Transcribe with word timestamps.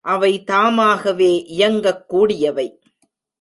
அவை 0.01 0.43
தாமாகவே 0.43 1.43
இயங்கக் 1.43 2.09
கூடியவை. 2.09 2.79